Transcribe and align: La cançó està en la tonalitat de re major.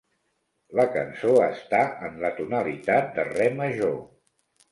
La 0.79 0.85
cançó 0.93 1.33
està 1.47 1.81
en 2.09 2.17
la 2.23 2.33
tonalitat 2.39 3.13
de 3.19 3.27
re 3.29 3.49
major. 3.63 3.95